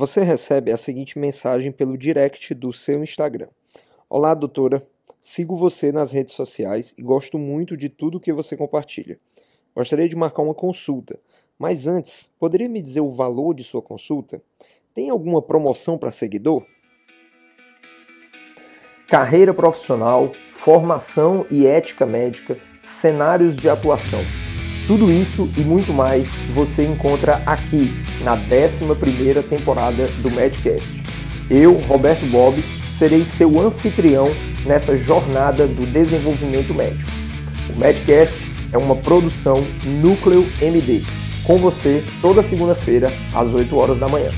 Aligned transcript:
você 0.00 0.22
recebe 0.22 0.72
a 0.72 0.78
seguinte 0.78 1.18
mensagem 1.18 1.70
pelo 1.70 1.98
direct 1.98 2.54
do 2.54 2.72
seu 2.72 3.02
Instagram: 3.02 3.48
Olá, 4.08 4.32
doutora. 4.32 4.82
Sigo 5.20 5.54
você 5.54 5.92
nas 5.92 6.10
redes 6.10 6.32
sociais 6.32 6.94
e 6.96 7.02
gosto 7.02 7.38
muito 7.38 7.76
de 7.76 7.90
tudo 7.90 8.18
que 8.18 8.32
você 8.32 8.56
compartilha. 8.56 9.20
Gostaria 9.76 10.08
de 10.08 10.16
marcar 10.16 10.40
uma 10.40 10.54
consulta, 10.54 11.20
mas 11.58 11.86
antes, 11.86 12.30
poderia 12.38 12.70
me 12.70 12.80
dizer 12.80 13.02
o 13.02 13.10
valor 13.10 13.52
de 13.52 13.62
sua 13.62 13.82
consulta? 13.82 14.42
Tem 14.94 15.10
alguma 15.10 15.42
promoção 15.42 15.98
para 15.98 16.10
seguidor? 16.10 16.64
Carreira 19.06 19.52
profissional, 19.52 20.32
formação 20.50 21.44
e 21.50 21.66
ética 21.66 22.06
médica, 22.06 22.58
cenários 22.82 23.54
de 23.54 23.68
atuação. 23.68 24.49
Tudo 24.90 25.12
isso 25.12 25.48
e 25.56 25.60
muito 25.60 25.92
mais 25.92 26.26
você 26.52 26.84
encontra 26.84 27.36
aqui 27.46 27.92
na 28.24 28.36
11ª 28.36 29.40
temporada 29.40 30.08
do 30.20 30.28
Medcast. 30.32 31.00
Eu, 31.48 31.74
Roberto 31.82 32.26
Bob, 32.26 32.60
serei 32.98 33.24
seu 33.24 33.60
anfitrião 33.60 34.32
nessa 34.66 34.98
jornada 34.98 35.68
do 35.68 35.86
desenvolvimento 35.86 36.74
médico. 36.74 37.08
O 37.72 37.78
Medcast 37.78 38.34
é 38.72 38.76
uma 38.76 38.96
produção 38.96 39.58
Núcleo 39.86 40.44
MD, 40.60 41.02
com 41.44 41.56
você 41.56 42.02
toda 42.20 42.42
segunda-feira 42.42 43.12
às 43.32 43.54
8 43.54 43.76
horas 43.76 43.96
da 43.96 44.08
manhã. 44.08 44.32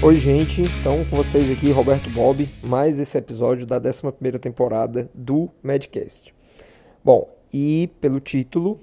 Oi, 0.00 0.16
gente, 0.16 0.62
então 0.62 1.04
com 1.04 1.16
vocês 1.16 1.50
aqui, 1.50 1.70
Roberto 1.70 2.08
Bob, 2.08 2.48
mais 2.62 2.98
esse 2.98 3.18
episódio 3.18 3.66
da 3.66 3.78
11ª 3.78 4.38
temporada 4.38 5.10
do 5.12 5.50
Medcast. 5.62 6.34
Bom, 7.04 7.37
e 7.52 7.90
pelo 8.00 8.20
título 8.20 8.78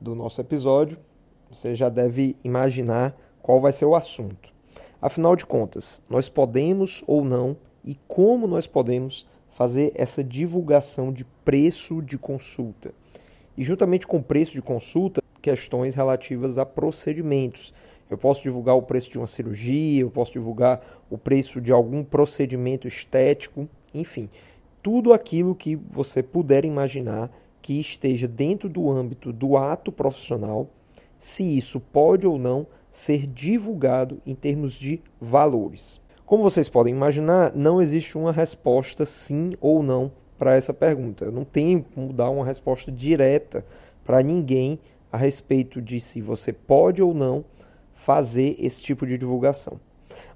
do 0.00 0.14
nosso 0.14 0.40
episódio, 0.40 0.98
você 1.50 1.74
já 1.74 1.88
deve 1.88 2.36
imaginar 2.44 3.16
qual 3.42 3.60
vai 3.60 3.72
ser 3.72 3.84
o 3.84 3.96
assunto. 3.96 4.52
Afinal 5.00 5.36
de 5.36 5.44
contas, 5.44 6.02
nós 6.08 6.28
podemos 6.28 7.04
ou 7.06 7.24
não 7.24 7.56
e 7.84 7.96
como 8.06 8.46
nós 8.46 8.66
podemos 8.66 9.26
fazer 9.50 9.92
essa 9.94 10.24
divulgação 10.24 11.12
de 11.12 11.24
preço 11.44 12.00
de 12.02 12.16
consulta. 12.16 12.92
E 13.56 13.62
juntamente 13.62 14.06
com 14.06 14.16
o 14.16 14.22
preço 14.22 14.52
de 14.52 14.62
consulta, 14.62 15.22
questões 15.40 15.94
relativas 15.94 16.58
a 16.58 16.64
procedimentos. 16.64 17.74
Eu 18.10 18.18
posso 18.18 18.42
divulgar 18.42 18.76
o 18.76 18.82
preço 18.82 19.10
de 19.10 19.18
uma 19.18 19.26
cirurgia, 19.26 20.02
eu 20.02 20.10
posso 20.10 20.32
divulgar 20.32 20.80
o 21.10 21.18
preço 21.18 21.60
de 21.60 21.72
algum 21.72 22.02
procedimento 22.02 22.88
estético, 22.88 23.68
enfim, 23.92 24.28
tudo 24.82 25.12
aquilo 25.12 25.54
que 25.54 25.76
você 25.76 26.22
puder 26.22 26.64
imaginar 26.64 27.30
que 27.64 27.80
esteja 27.80 28.28
dentro 28.28 28.68
do 28.68 28.90
âmbito 28.90 29.32
do 29.32 29.56
ato 29.56 29.90
profissional, 29.90 30.68
se 31.18 31.56
isso 31.56 31.80
pode 31.80 32.26
ou 32.26 32.38
não 32.38 32.66
ser 32.92 33.26
divulgado 33.26 34.20
em 34.26 34.34
termos 34.34 34.74
de 34.74 35.00
valores. 35.18 35.98
Como 36.26 36.42
vocês 36.42 36.68
podem 36.68 36.94
imaginar, 36.94 37.56
não 37.56 37.80
existe 37.80 38.18
uma 38.18 38.32
resposta 38.32 39.06
sim 39.06 39.54
ou 39.62 39.82
não 39.82 40.12
para 40.36 40.54
essa 40.54 40.74
pergunta. 40.74 41.24
Eu 41.24 41.32
não 41.32 41.42
tenho 41.42 41.82
como 41.82 42.12
dar 42.12 42.28
uma 42.28 42.44
resposta 42.44 42.92
direta 42.92 43.64
para 44.04 44.22
ninguém 44.22 44.78
a 45.10 45.16
respeito 45.16 45.80
de 45.80 46.00
se 46.00 46.20
você 46.20 46.52
pode 46.52 47.02
ou 47.02 47.14
não 47.14 47.46
fazer 47.94 48.56
esse 48.58 48.82
tipo 48.82 49.06
de 49.06 49.16
divulgação. 49.16 49.80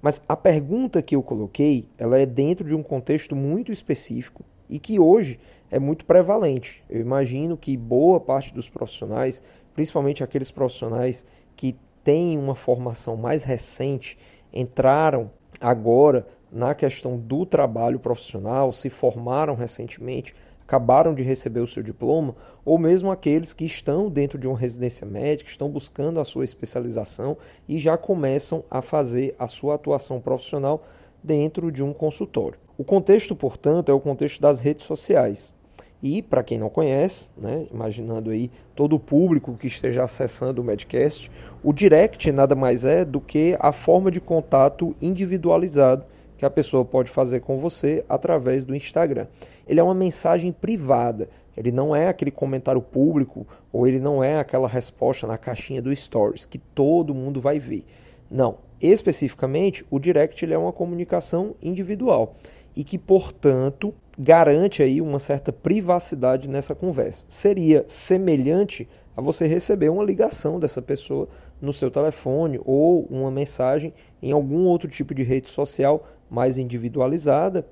Mas 0.01 0.23
a 0.27 0.35
pergunta 0.35 1.03
que 1.03 1.15
eu 1.15 1.23
coloquei, 1.23 1.91
ela 1.99 2.19
é 2.19 2.25
dentro 2.25 2.67
de 2.67 2.75
um 2.75 2.83
contexto 2.83 3.37
muito 3.37 3.71
específico 3.71 4.43
e 4.67 4.79
que 4.79 4.99
hoje 4.99 5.39
é 5.71 5.79
muito 5.79 6.05
prevalente. 6.05 6.83
Eu 6.89 7.01
imagino 7.01 7.57
que 7.57 7.77
boa 7.77 8.21
parte 8.21 8.55
dos 8.55 8.69
profissionais, 8.69 9.43
principalmente 9.75 10.23
aqueles 10.25 10.51
profissionais 10.51 11.27
que 11.57 11.77
têm 12.03 12.39
uma 12.39 12.55
formação 12.55 13.17
mais 13.17 13.45
recente, 13.45 14.19
entraram 14.53 15.31
agora 15.61 16.27
na 16.51 16.75
questão 16.75 17.19
do 17.19 17.45
trabalho 17.45 17.99
profissional, 17.99 18.73
se 18.73 18.89
formaram 18.89 19.55
recentemente, 19.55 20.35
acabaram 20.63 21.15
de 21.15 21.23
receber 21.23 21.61
o 21.61 21.67
seu 21.67 21.83
diploma, 21.83 22.35
ou 22.65 22.79
mesmo 22.79 23.11
aqueles 23.11 23.53
que 23.55 23.65
estão 23.65 24.11
dentro 24.11 24.39
de 24.39 24.47
uma 24.47 24.59
residência 24.59 25.07
médica, 25.07 25.51
estão 25.51 25.71
buscando 25.71 26.21
a 26.21 26.25
sua 26.25 26.45
especialização 26.45 27.37
e 27.67 27.79
já 27.79 27.97
começam 27.97 28.63
a 28.71 28.83
fazer 28.83 29.35
a 29.39 29.47
sua 29.47 29.75
atuação 29.75 30.21
profissional 30.21 30.83
dentro 31.23 31.73
de 31.73 31.83
um 31.83 31.93
consultório. 31.93 32.59
O 32.77 32.85
contexto, 32.85 33.35
portanto, 33.35 33.91
é 33.91 33.95
o 33.95 34.01
contexto 34.01 34.41
das 34.41 34.61
redes 34.61 34.87
sociais. 34.87 35.55
E, 36.03 36.23
para 36.23 36.45
quem 36.45 36.59
não 36.59 36.69
conhece, 36.69 37.29
né, 37.37 37.67
imaginando 37.73 38.31
aí 38.31 38.51
todo 38.75 38.95
o 38.95 39.01
público 39.01 39.55
que 39.55 39.67
esteja 39.67 40.05
acessando 40.05 40.63
o 40.63 40.65
Medcast, 40.65 41.31
o 41.63 41.73
direct 41.73 42.31
nada 42.31 42.55
mais 42.55 42.85
é 42.85 43.05
do 43.05 43.21
que 43.21 43.57
a 43.59 43.73
forma 43.73 44.11
de 44.11 44.21
contato 44.21 44.95
individualizado 45.01 46.05
que 46.37 46.45
a 46.45 46.51
pessoa 46.51 46.85
pode 46.85 47.11
fazer 47.11 47.41
com 47.41 47.59
você 47.59 48.05
através 48.09 48.65
do 48.65 48.77
Instagram. 48.77 49.27
Ele 49.67 49.81
é 49.81 49.83
uma 49.83 49.95
mensagem 49.95 50.53
privada, 50.53 51.29
ele 51.57 51.73
não 51.73 51.95
é 51.95 52.07
aquele 52.07 52.31
comentário 52.31 52.81
público 52.81 53.45
ou 53.73 53.85
ele 53.85 53.99
não 53.99 54.23
é 54.23 54.39
aquela 54.39 54.69
resposta 54.69 55.27
na 55.27 55.37
caixinha 55.37 55.83
do 55.83 55.95
Stories 55.95 56.47
que 56.47 56.59
todo 56.59 57.13
mundo 57.13 57.41
vai 57.41 57.59
ver. 57.59 57.85
Não, 58.31 58.59
especificamente 58.81 59.85
o 59.91 59.99
direct 59.99 60.51
é 60.51 60.57
uma 60.57 60.73
comunicação 60.73 61.57
individual 61.61 62.37
e 62.77 62.85
que, 62.85 62.97
portanto, 62.97 63.93
garante 64.19 64.83
aí 64.83 65.01
uma 65.01 65.21
certa 65.21 65.53
privacidade 65.53 66.49
nessa 66.49 66.75
conversa. 66.75 67.25
Seria 67.29 67.85
semelhante 67.87 68.89
a 69.17 69.21
você 69.21 69.47
receber 69.47 69.89
uma 69.89 70.03
ligação 70.03 70.59
dessa 70.59 70.83
pessoa 70.83 71.29
no 71.61 71.73
seu 71.73 71.91
telefone 71.91 72.61
ou 72.65 73.07
uma 73.11 73.31
mensagem 73.31 73.95
em 74.21 74.33
algum 74.33 74.65
outro 74.67 74.89
tipo 74.89 75.15
de 75.15 75.23
rede 75.23 75.49
social 75.49 76.05
mais 76.29 76.59
individualizada, 76.59 77.67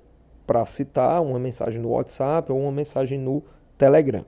para 0.47 0.65
citar 0.65 1.21
uma 1.23 1.41
mensagem 1.41 1.83
no 1.83 1.91
WhatsApp 1.91 2.53
ou 2.53 2.61
uma 2.61 2.71
mensagem 2.71 3.19
no 3.19 3.43
Telegram. 3.77 4.25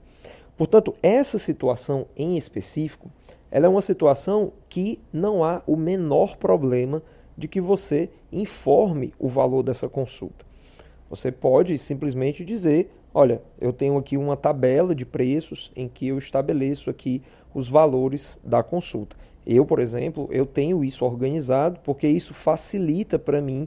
Portanto, 0.56 0.92
essa 1.00 1.38
situação 1.38 2.06
em 2.16 2.36
específico, 2.36 3.08
ela 3.50 3.66
é 3.66 3.68
uma 3.68 3.80
situação 3.80 4.52
que 4.68 5.00
não 5.12 5.44
há 5.44 5.62
o 5.64 5.76
menor 5.76 6.36
problema 6.36 7.00
de 7.36 7.46
que 7.46 7.60
você 7.60 8.10
informe 8.32 9.14
o 9.16 9.28
valor 9.28 9.62
dessa 9.62 9.88
consulta. 9.88 10.47
Você 11.08 11.32
pode 11.32 11.76
simplesmente 11.78 12.44
dizer: 12.44 12.90
olha, 13.14 13.42
eu 13.60 13.72
tenho 13.72 13.96
aqui 13.96 14.16
uma 14.16 14.36
tabela 14.36 14.94
de 14.94 15.06
preços 15.06 15.72
em 15.74 15.88
que 15.88 16.08
eu 16.08 16.18
estabeleço 16.18 16.90
aqui 16.90 17.22
os 17.54 17.68
valores 17.68 18.38
da 18.44 18.62
consulta. 18.62 19.16
Eu, 19.46 19.64
por 19.64 19.78
exemplo, 19.78 20.28
eu 20.30 20.44
tenho 20.44 20.84
isso 20.84 21.04
organizado 21.04 21.80
porque 21.82 22.06
isso 22.06 22.34
facilita 22.34 23.18
para 23.18 23.40
mim 23.40 23.66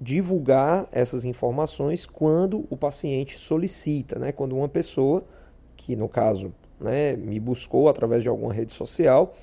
divulgar 0.00 0.86
essas 0.92 1.24
informações 1.24 2.06
quando 2.06 2.66
o 2.70 2.76
paciente 2.76 3.36
solicita, 3.36 4.18
né? 4.18 4.30
Quando 4.30 4.56
uma 4.56 4.68
pessoa, 4.68 5.22
que 5.76 5.96
no 5.96 6.08
caso, 6.08 6.52
né, 6.78 7.16
me 7.16 7.40
buscou 7.40 7.88
através 7.88 8.22
de 8.22 8.28
alguma 8.28 8.52
rede 8.52 8.72
social 8.72 9.34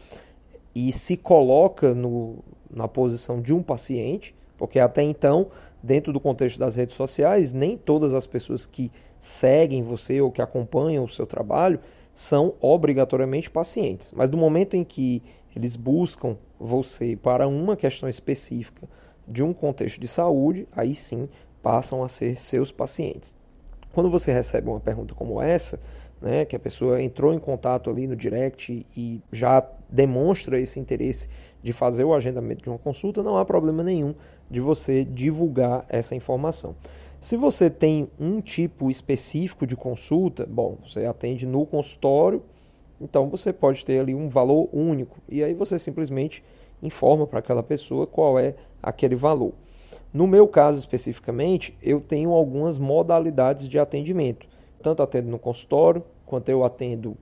e 0.76 0.92
se 0.92 1.18
coloca 1.18 1.94
no, 1.94 2.38
na 2.70 2.88
posição 2.88 3.42
de 3.42 3.54
um 3.54 3.62
paciente, 3.62 4.36
porque 4.58 4.80
até 4.80 5.02
então 5.02 5.48
dentro 5.84 6.14
do 6.14 6.20
contexto 6.20 6.58
das 6.58 6.78
redes 6.78 6.96
sociais, 6.96 7.52
nem 7.52 7.78
todas 7.78 8.14
as 8.14 8.26
pessoas 8.26 8.66
que 8.66 8.90
seguem 9.20 9.84
você 9.84 10.22
ou 10.22 10.32
que 10.32 10.42
acompanham 10.42 11.04
o 11.04 11.10
seu 11.10 11.28
trabalho 11.28 11.80
são 12.14 12.54
obrigatoriamente 12.62 13.50
pacientes. 13.50 14.14
Mas 14.14 14.30
no 14.30 14.38
momento 14.38 14.76
em 14.76 14.84
que 14.84 15.22
eles 15.56 15.76
buscam 15.76 16.38
você 16.60 17.16
para 17.16 17.48
uma 17.48 17.76
questão 17.76 18.08
específica 18.08 18.88
de 19.28 19.44
um 19.44 19.54
contexto 19.54 20.00
de 20.00 20.08
saúde, 20.08 20.68
aí 20.72 20.96
sim 20.96 21.28
passam 21.62 22.04
a 22.04 22.08
ser 22.08 22.36
seus 22.36 22.72
pacientes. 22.72 23.36
Quando 23.92 24.10
você 24.10 24.32
recebe 24.32 24.70
uma 24.70 24.80
pergunta 24.80 25.14
como 25.14 25.42
essa, 25.42 25.80
né, 26.22 26.46
que 26.46 26.56
a 26.56 26.60
pessoa 26.60 27.02
entrou 27.02 27.34
em 27.34 27.40
contato 27.40 27.90
ali 27.90 28.08
no 28.08 28.16
direct 28.16 28.86
e 28.96 29.22
já 29.32 29.66
demonstra 29.90 30.60
esse 30.60 30.80
interesse 30.80 31.30
de 31.62 31.72
fazer 31.74 32.04
o 32.04 32.14
agendamento 32.14 32.64
de 32.64 32.70
uma 32.70 32.80
consulta, 32.80 33.22
não 33.22 33.38
há 33.38 33.46
problema 33.46 33.84
nenhum 33.84 34.16
de 34.50 34.60
você 34.60 35.04
divulgar 35.04 35.86
essa 35.90 36.16
informação. 36.16 36.76
Se 37.20 37.38
você 37.38 37.70
tem 37.70 38.10
um 38.20 38.42
tipo 38.42 38.92
específico 38.92 39.66
de 39.66 39.76
consulta, 39.76 40.46
bom, 40.46 40.78
você 40.86 41.06
atende 41.06 41.46
no 41.46 41.66
consultório, 41.66 42.44
então 43.00 43.30
você 43.30 43.54
pode 43.54 43.86
ter 43.86 44.00
ali 44.00 44.14
um 44.14 44.28
valor 44.28 44.68
único 44.74 45.18
e 45.30 45.44
aí 45.44 45.54
você 45.54 45.80
simplesmente 45.80 46.44
informa 46.82 47.26
para 47.26 47.40
aquela 47.40 47.64
pessoa 47.64 48.06
qual 48.06 48.38
é 48.38 48.56
aquele 48.82 49.16
valor. 49.16 49.54
No 50.14 50.28
meu 50.28 50.48
caso 50.48 50.78
especificamente, 50.78 51.76
eu 51.82 52.00
tenho 52.00 52.32
algumas 52.32 52.78
modalidades 52.78 53.68
de 53.68 53.80
atendimento. 53.80 54.46
Tanto 54.82 55.02
atendo 55.02 55.30
no 55.30 55.40
consultório, 55.40 56.04
quanto 56.26 56.50
eu 56.50 56.64
atendo 56.64 57.18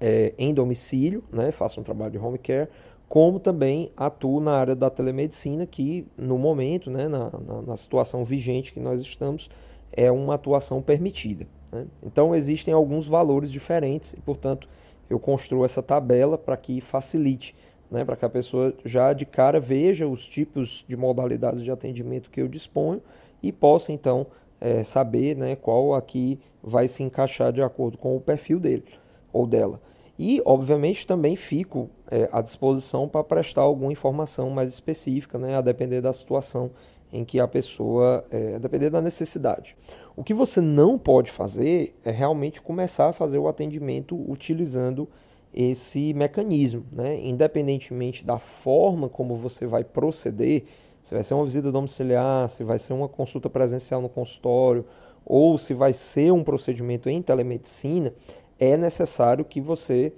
é, 0.00 0.32
em 0.38 0.54
domicílio, 0.54 1.24
né, 1.32 1.50
faço 1.50 1.80
um 1.80 1.82
trabalho 1.82 2.12
de 2.12 2.18
home 2.18 2.38
care, 2.38 2.68
como 3.08 3.40
também 3.40 3.90
atuo 3.96 4.40
na 4.40 4.52
área 4.52 4.76
da 4.76 4.90
telemedicina, 4.90 5.66
que 5.66 6.06
no 6.16 6.38
momento, 6.38 6.90
né, 6.90 7.08
na, 7.08 7.30
na, 7.30 7.62
na 7.62 7.76
situação 7.76 8.24
vigente 8.24 8.72
que 8.72 8.80
nós 8.80 9.00
estamos, 9.00 9.48
é 9.92 10.10
uma 10.10 10.34
atuação 10.34 10.82
permitida. 10.82 11.46
Né? 11.72 11.86
Então 12.02 12.34
existem 12.34 12.74
alguns 12.74 13.08
valores 13.08 13.50
diferentes 13.50 14.12
e, 14.12 14.20
portanto, 14.20 14.68
eu 15.08 15.18
construo 15.18 15.64
essa 15.64 15.82
tabela 15.82 16.36
para 16.36 16.56
que 16.56 16.80
facilite 16.80 17.54
né, 17.90 18.04
para 18.04 18.16
que 18.16 18.24
a 18.24 18.28
pessoa 18.28 18.74
já 18.84 19.12
de 19.12 19.24
cara 19.24 19.60
veja 19.60 20.06
os 20.06 20.26
tipos 20.26 20.84
de 20.86 20.96
modalidades 20.96 21.62
de 21.62 21.70
atendimento 21.70 22.30
que 22.30 22.40
eu 22.40 22.48
disponho 22.48 23.00
e 23.42 23.52
possa 23.52 23.92
então 23.92 24.26
é, 24.60 24.82
saber 24.82 25.36
né, 25.36 25.56
qual 25.56 25.94
aqui 25.94 26.38
vai 26.62 26.88
se 26.88 27.02
encaixar 27.02 27.52
de 27.52 27.62
acordo 27.62 27.96
com 27.96 28.16
o 28.16 28.20
perfil 28.20 28.60
dele 28.60 28.84
ou 29.32 29.46
dela. 29.46 29.80
E, 30.18 30.42
obviamente, 30.44 31.06
também 31.06 31.36
fico 31.36 31.88
é, 32.10 32.28
à 32.32 32.42
disposição 32.42 33.06
para 33.06 33.22
prestar 33.22 33.62
alguma 33.62 33.92
informação 33.92 34.50
mais 34.50 34.68
específica, 34.70 35.38
né, 35.38 35.56
a 35.56 35.60
depender 35.60 36.00
da 36.00 36.12
situação 36.12 36.70
em 37.12 37.24
que 37.24 37.38
a 37.38 37.46
pessoa, 37.46 38.24
é, 38.30 38.56
a 38.56 38.58
depender 38.58 38.90
da 38.90 39.00
necessidade. 39.00 39.76
O 40.16 40.24
que 40.24 40.34
você 40.34 40.60
não 40.60 40.98
pode 40.98 41.30
fazer 41.30 41.94
é 42.04 42.10
realmente 42.10 42.60
começar 42.60 43.08
a 43.10 43.12
fazer 43.12 43.38
o 43.38 43.46
atendimento 43.46 44.16
utilizando 44.28 45.08
esse 45.54 46.12
mecanismo, 46.12 46.84
né? 46.92 47.18
independentemente 47.24 48.24
da 48.24 48.38
forma 48.38 49.08
como 49.08 49.36
você 49.36 49.66
vai 49.66 49.84
proceder, 49.84 50.64
se 51.02 51.14
vai 51.14 51.22
ser 51.22 51.34
uma 51.34 51.44
visita 51.44 51.72
domiciliar, 51.72 52.48
se 52.48 52.64
vai 52.64 52.78
ser 52.78 52.92
uma 52.92 53.08
consulta 53.08 53.48
presencial 53.48 54.02
no 54.02 54.08
consultório, 54.08 54.84
ou 55.24 55.56
se 55.56 55.72
vai 55.72 55.92
ser 55.92 56.32
um 56.32 56.42
procedimento 56.42 57.08
em 57.08 57.22
telemedicina, 57.22 58.12
é 58.58 58.76
necessário 58.76 59.44
que 59.44 59.60
você 59.60 60.12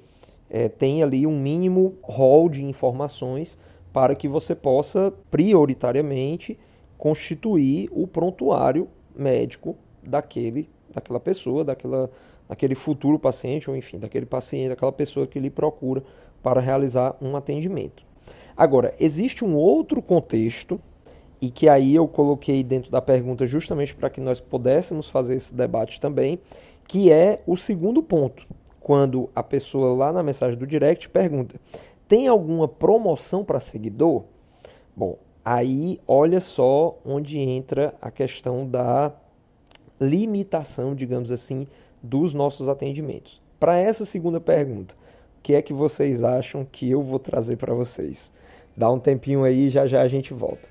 é, 0.48 0.68
tenha 0.68 1.04
ali 1.04 1.26
um 1.26 1.38
mínimo 1.38 1.94
rol 2.02 2.48
de 2.48 2.64
informações 2.64 3.58
para 3.92 4.14
que 4.14 4.28
você 4.28 4.54
possa 4.54 5.12
prioritariamente 5.30 6.58
constituir 6.96 7.88
o 7.92 8.06
prontuário 8.06 8.88
médico 9.16 9.76
daquele, 10.02 10.68
daquela 10.92 11.20
pessoa, 11.20 11.64
daquela, 11.64 12.10
daquele 12.48 12.74
futuro 12.74 13.18
paciente, 13.18 13.70
ou 13.70 13.76
enfim, 13.76 13.98
daquele 13.98 14.26
paciente, 14.26 14.70
daquela 14.70 14.92
pessoa 14.92 15.26
que 15.26 15.40
lhe 15.40 15.50
procura 15.50 16.02
para 16.42 16.60
realizar 16.60 17.16
um 17.20 17.36
atendimento. 17.36 18.04
Agora, 18.56 18.94
existe 19.00 19.44
um 19.44 19.54
outro 19.54 20.02
contexto, 20.02 20.80
e 21.40 21.50
que 21.50 21.68
aí 21.68 21.94
eu 21.94 22.06
coloquei 22.06 22.62
dentro 22.62 22.90
da 22.90 23.00
pergunta 23.00 23.46
justamente 23.46 23.94
para 23.94 24.10
que 24.10 24.20
nós 24.20 24.40
pudéssemos 24.40 25.08
fazer 25.08 25.36
esse 25.36 25.54
debate 25.54 25.98
também, 25.98 26.38
que 26.90 27.12
é 27.12 27.40
o 27.46 27.56
segundo 27.56 28.02
ponto. 28.02 28.44
Quando 28.80 29.30
a 29.32 29.44
pessoa 29.44 29.94
lá 29.94 30.12
na 30.12 30.24
mensagem 30.24 30.58
do 30.58 30.66
direct 30.66 31.08
pergunta: 31.08 31.54
tem 32.08 32.26
alguma 32.26 32.66
promoção 32.66 33.44
para 33.44 33.60
seguidor? 33.60 34.24
Bom, 34.96 35.16
aí 35.44 36.00
olha 36.04 36.40
só 36.40 36.98
onde 37.04 37.38
entra 37.38 37.94
a 38.02 38.10
questão 38.10 38.66
da 38.66 39.12
limitação, 40.00 40.92
digamos 40.92 41.30
assim, 41.30 41.64
dos 42.02 42.34
nossos 42.34 42.68
atendimentos. 42.68 43.40
Para 43.60 43.78
essa 43.78 44.04
segunda 44.04 44.40
pergunta, 44.40 44.96
o 45.38 45.42
que 45.44 45.54
é 45.54 45.62
que 45.62 45.72
vocês 45.72 46.24
acham 46.24 46.64
que 46.64 46.90
eu 46.90 47.02
vou 47.02 47.20
trazer 47.20 47.54
para 47.54 47.72
vocês? 47.72 48.32
Dá 48.76 48.90
um 48.90 48.98
tempinho 48.98 49.44
aí, 49.44 49.70
já 49.70 49.86
já 49.86 50.02
a 50.02 50.08
gente 50.08 50.34
volta. 50.34 50.68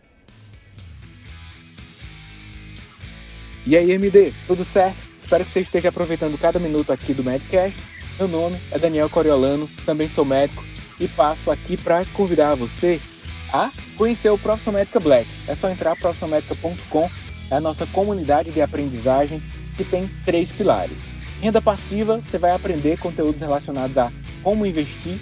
E 3.65 3.77
aí, 3.77 3.91
MD, 3.91 4.33
tudo 4.47 4.65
certo? 4.65 5.08
Espero 5.29 5.45
que 5.45 5.51
você 5.51 5.59
esteja 5.59 5.89
aproveitando 5.89 6.39
cada 6.39 6.57
minuto 6.57 6.91
aqui 6.91 7.13
do 7.13 7.23
Medcast. 7.23 7.79
Meu 8.17 8.27
nome 8.27 8.59
é 8.71 8.79
Daniel 8.79 9.07
Coriolano, 9.07 9.69
também 9.85 10.09
sou 10.09 10.25
médico 10.25 10.63
e 10.99 11.07
passo 11.07 11.51
aqui 11.51 11.77
para 11.77 12.03
convidar 12.15 12.55
você 12.55 12.99
a 13.53 13.69
conhecer 13.95 14.31
o 14.31 14.39
Profissão 14.39 14.73
Médica 14.73 14.99
Black. 14.99 15.29
É 15.47 15.53
só 15.53 15.69
entrar 15.69 15.95
profissionalmedica.com 15.97 17.07
é 17.51 17.55
a 17.55 17.61
nossa 17.61 17.85
comunidade 17.85 18.49
de 18.49 18.59
aprendizagem 18.59 19.39
que 19.77 19.83
tem 19.83 20.09
três 20.25 20.51
pilares. 20.51 20.97
Renda 21.39 21.61
passiva, 21.61 22.17
você 22.17 22.39
vai 22.39 22.49
aprender 22.49 22.97
conteúdos 22.97 23.39
relacionados 23.39 23.99
a 23.99 24.11
como 24.41 24.65
investir. 24.65 25.21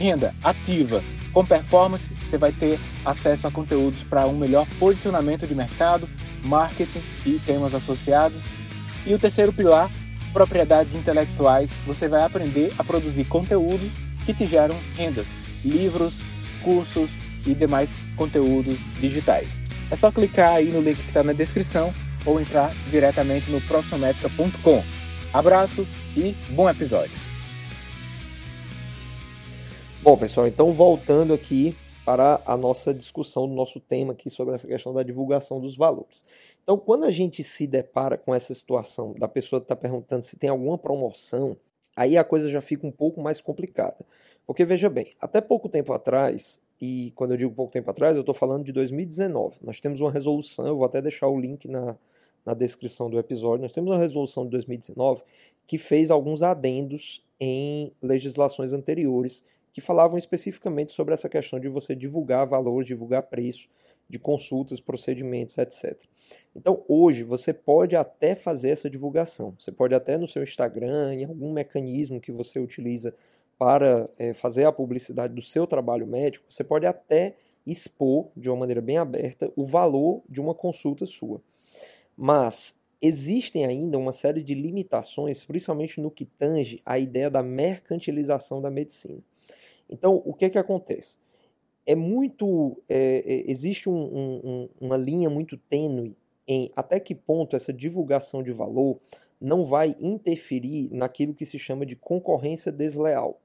Renda 0.00 0.34
ativa, 0.42 1.00
com 1.32 1.46
performance, 1.46 2.10
você 2.28 2.36
vai 2.36 2.50
ter 2.50 2.76
acesso 3.04 3.46
a 3.46 3.52
conteúdos 3.52 4.02
para 4.02 4.26
um 4.26 4.36
melhor 4.36 4.66
posicionamento 4.80 5.46
de 5.46 5.54
mercado, 5.54 6.08
marketing 6.44 7.02
e 7.24 7.38
temas 7.46 7.72
associados. 7.72 8.42
E 9.04 9.14
o 9.14 9.18
terceiro 9.18 9.52
pilar, 9.52 9.90
propriedades 10.32 10.94
intelectuais, 10.94 11.70
você 11.86 12.06
vai 12.06 12.22
aprender 12.22 12.72
a 12.78 12.84
produzir 12.84 13.24
conteúdos 13.24 13.90
que 14.24 14.32
te 14.32 14.46
geram 14.46 14.76
rendas, 14.96 15.26
livros, 15.64 16.14
cursos 16.62 17.10
e 17.46 17.54
demais 17.54 17.90
conteúdos 18.16 18.78
digitais. 19.00 19.48
É 19.90 19.96
só 19.96 20.10
clicar 20.10 20.52
aí 20.52 20.70
no 20.70 20.80
link 20.80 21.00
que 21.00 21.08
está 21.08 21.22
na 21.22 21.32
descrição 21.32 21.92
ou 22.24 22.40
entrar 22.40 22.72
diretamente 22.90 23.50
no 23.50 23.60
profissionalmetrica.com. 23.62 24.82
Abraço 25.32 25.86
e 26.16 26.34
bom 26.50 26.70
episódio. 26.70 27.16
Bom, 30.02 30.16
pessoal, 30.16 30.46
então 30.46 30.72
voltando 30.72 31.34
aqui 31.34 31.76
para 32.04 32.40
a 32.44 32.56
nossa 32.56 32.92
discussão 32.92 33.48
do 33.48 33.54
nosso 33.54 33.78
tema 33.78 34.12
aqui 34.12 34.28
sobre 34.28 34.54
essa 34.54 34.66
questão 34.66 34.92
da 34.92 35.02
divulgação 35.02 35.60
dos 35.60 35.76
valores. 35.76 36.24
Então, 36.62 36.78
quando 36.78 37.04
a 37.04 37.10
gente 37.10 37.42
se 37.42 37.66
depara 37.66 38.16
com 38.16 38.34
essa 38.34 38.54
situação 38.54 39.14
da 39.14 39.26
pessoa 39.26 39.60
estar 39.60 39.74
tá 39.74 39.80
perguntando 39.80 40.22
se 40.24 40.36
tem 40.36 40.48
alguma 40.48 40.78
promoção, 40.78 41.56
aí 41.96 42.16
a 42.16 42.24
coisa 42.24 42.48
já 42.48 42.60
fica 42.60 42.86
um 42.86 42.92
pouco 42.92 43.20
mais 43.20 43.40
complicada. 43.40 44.04
Porque 44.46 44.64
veja 44.64 44.88
bem, 44.88 45.14
até 45.20 45.40
pouco 45.40 45.68
tempo 45.68 45.92
atrás, 45.92 46.60
e 46.80 47.12
quando 47.14 47.32
eu 47.32 47.36
digo 47.36 47.54
pouco 47.54 47.72
tempo 47.72 47.90
atrás, 47.90 48.16
eu 48.16 48.20
estou 48.20 48.34
falando 48.34 48.64
de 48.64 48.72
2019. 48.72 49.56
Nós 49.62 49.80
temos 49.80 50.00
uma 50.00 50.10
resolução, 50.10 50.66
eu 50.66 50.76
vou 50.76 50.84
até 50.84 51.00
deixar 51.02 51.28
o 51.28 51.38
link 51.38 51.68
na, 51.68 51.96
na 52.44 52.54
descrição 52.54 53.10
do 53.10 53.18
episódio. 53.18 53.62
Nós 53.62 53.72
temos 53.72 53.90
uma 53.90 53.98
resolução 53.98 54.44
de 54.44 54.50
2019 54.50 55.22
que 55.66 55.78
fez 55.78 56.10
alguns 56.10 56.42
adendos 56.42 57.24
em 57.40 57.92
legislações 58.00 58.72
anteriores 58.72 59.44
que 59.72 59.80
falavam 59.80 60.18
especificamente 60.18 60.92
sobre 60.92 61.14
essa 61.14 61.28
questão 61.28 61.58
de 61.58 61.68
você 61.68 61.94
divulgar 61.94 62.46
valor, 62.46 62.84
divulgar 62.84 63.22
preço 63.22 63.68
de 64.12 64.18
consultas, 64.18 64.78
procedimentos, 64.78 65.56
etc. 65.56 65.98
Então, 66.54 66.84
hoje 66.86 67.22
você 67.22 67.50
pode 67.50 67.96
até 67.96 68.34
fazer 68.34 68.68
essa 68.68 68.90
divulgação. 68.90 69.54
Você 69.58 69.72
pode 69.72 69.94
até 69.94 70.18
no 70.18 70.28
seu 70.28 70.42
Instagram, 70.42 71.14
em 71.14 71.24
algum 71.24 71.50
mecanismo 71.50 72.20
que 72.20 72.30
você 72.30 72.60
utiliza 72.60 73.14
para 73.58 74.10
é, 74.18 74.34
fazer 74.34 74.66
a 74.66 74.72
publicidade 74.72 75.32
do 75.32 75.40
seu 75.40 75.66
trabalho 75.66 76.06
médico, 76.06 76.44
você 76.46 76.62
pode 76.62 76.84
até 76.84 77.36
expor 77.66 78.28
de 78.36 78.50
uma 78.50 78.58
maneira 78.58 78.82
bem 78.82 78.98
aberta 78.98 79.50
o 79.56 79.64
valor 79.64 80.20
de 80.28 80.42
uma 80.42 80.54
consulta 80.54 81.06
sua. 81.06 81.40
Mas 82.14 82.76
existem 83.00 83.64
ainda 83.64 83.96
uma 83.96 84.12
série 84.12 84.42
de 84.42 84.52
limitações, 84.52 85.42
principalmente 85.42 86.02
no 86.02 86.10
que 86.10 86.26
tange 86.26 86.82
a 86.84 86.98
ideia 86.98 87.30
da 87.30 87.42
mercantilização 87.42 88.60
da 88.60 88.70
medicina. 88.70 89.22
Então, 89.88 90.20
o 90.22 90.34
que 90.34 90.44
é 90.44 90.50
que 90.50 90.58
acontece? 90.58 91.18
É 91.84 91.94
muito. 91.94 92.80
É, 92.88 93.50
existe 93.50 93.88
um, 93.88 93.94
um, 93.94 94.68
uma 94.80 94.96
linha 94.96 95.28
muito 95.28 95.56
tênue 95.56 96.16
em 96.46 96.70
até 96.74 97.00
que 97.00 97.14
ponto 97.14 97.56
essa 97.56 97.72
divulgação 97.72 98.42
de 98.42 98.52
valor 98.52 98.98
não 99.40 99.64
vai 99.64 99.96
interferir 99.98 100.88
naquilo 100.92 101.34
que 101.34 101.44
se 101.44 101.58
chama 101.58 101.84
de 101.84 101.96
concorrência 101.96 102.70
desleal. 102.70 103.40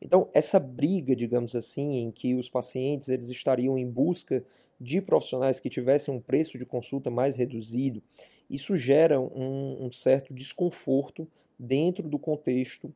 Então, 0.00 0.28
essa 0.32 0.58
briga, 0.58 1.14
digamos 1.14 1.54
assim, 1.54 1.98
em 1.98 2.10
que 2.10 2.34
os 2.34 2.48
pacientes 2.48 3.08
eles 3.08 3.28
estariam 3.28 3.78
em 3.78 3.88
busca 3.88 4.44
de 4.80 5.00
profissionais 5.00 5.60
que 5.60 5.70
tivessem 5.70 6.12
um 6.12 6.20
preço 6.20 6.58
de 6.58 6.66
consulta 6.66 7.08
mais 7.08 7.36
reduzido, 7.36 8.02
isso 8.50 8.76
gera 8.76 9.20
um, 9.20 9.86
um 9.86 9.92
certo 9.92 10.34
desconforto 10.34 11.28
dentro 11.58 12.08
do 12.08 12.18
contexto 12.18 12.92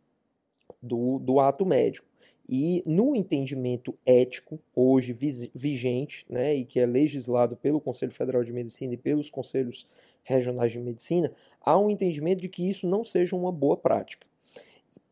do, 0.87 1.19
do 1.19 1.41
ato 1.41 1.67
médico. 1.67 2.07
E 2.49 2.83
no 2.87 3.17
entendimento 3.17 3.99
ético, 4.07 4.59
hoje 4.75 5.13
vigente, 5.53 6.25
né, 6.31 6.55
e 6.55 6.65
que 6.65 6.79
é 6.79 6.87
legislado 6.87 7.57
pelo 7.57 7.81
Conselho 7.81 8.13
Federal 8.13 8.45
de 8.45 8.53
Medicina 8.53 8.95
e 8.95 8.97
pelos 8.97 9.29
conselhos 9.29 9.87
regionais 10.23 10.73
de 10.73 10.79
medicina, 10.79 11.33
há 11.61 11.79
um 11.79 11.91
entendimento 11.91 12.41
de 12.41 12.49
que 12.49 12.69
isso 12.69 12.87
não 12.87 13.05
seja 13.05 13.35
uma 13.35 13.51
boa 13.51 13.77
prática. 13.77 14.27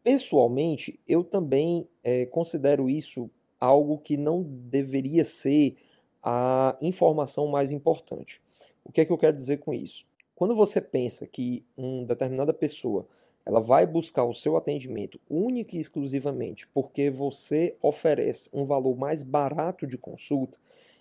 Pessoalmente, 0.02 1.00
eu 1.08 1.24
também 1.24 1.88
é, 2.02 2.26
considero 2.26 2.88
isso 2.88 3.28
algo 3.58 3.98
que 3.98 4.16
não 4.16 4.42
deveria 4.42 5.24
ser 5.24 5.76
a 6.22 6.76
informação 6.80 7.46
mais 7.46 7.72
importante. 7.72 8.40
O 8.84 8.92
que 8.92 9.00
é 9.00 9.04
que 9.04 9.12
eu 9.12 9.18
quero 9.18 9.36
dizer 9.36 9.58
com 9.58 9.72
isso? 9.72 10.04
Quando 10.34 10.54
você 10.54 10.80
pensa 10.80 11.26
que 11.26 11.64
uma 11.76 12.04
determinada 12.04 12.52
pessoa 12.52 13.06
ela 13.46 13.60
vai 13.60 13.86
buscar 13.86 14.24
o 14.24 14.34
seu 14.34 14.56
atendimento 14.56 15.20
único 15.28 15.76
e 15.76 15.80
exclusivamente 15.80 16.66
porque 16.68 17.10
você 17.10 17.76
oferece 17.82 18.48
um 18.52 18.64
valor 18.64 18.96
mais 18.96 19.22
barato 19.22 19.86
de 19.86 19.98
consulta, 19.98 20.58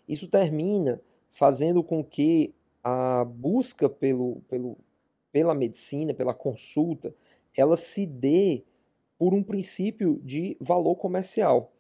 isso 0.07 0.27
termina 0.27 1.01
fazendo 1.31 1.83
com 1.83 2.03
que 2.03 2.53
a 2.83 3.23
busca 3.23 3.88
pelo, 3.88 4.41
pelo, 4.50 4.77
pela 5.31 5.55
medicina, 5.55 6.13
pela 6.13 6.33
consulta, 6.33 7.15
ela 7.55 7.77
se 7.77 8.05
dê 8.05 8.63
por 9.17 9.33
um 9.33 9.41
princípio 9.41 10.19
de 10.23 10.57
valor 10.59 10.95
comercial 10.95 11.71